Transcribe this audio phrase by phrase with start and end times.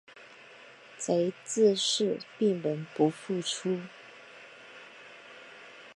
[0.97, 3.79] 贼自是闭门不复出。